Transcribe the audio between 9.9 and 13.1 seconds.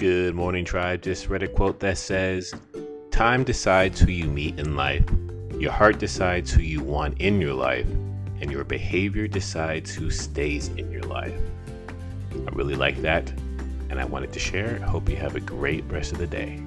who stays in your life. I really like